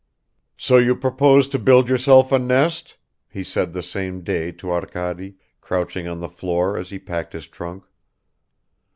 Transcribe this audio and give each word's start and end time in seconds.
"So 0.57 0.77
you 0.77 0.95
propose 0.95 1.47
to 1.49 1.59
build 1.59 1.87
yourself 1.87 2.31
a 2.31 2.39
nest?" 2.39 2.97
he 3.29 3.43
said 3.43 3.71
the 3.71 3.83
same 3.83 4.21
day 4.21 4.51
to 4.53 4.71
Arkady, 4.71 5.35
crouching 5.61 6.07
on 6.07 6.19
the 6.21 6.27
floor 6.27 6.75
as 6.75 6.89
he 6.89 6.97
packed 6.97 7.33
his 7.33 7.47
trunk. 7.47 7.83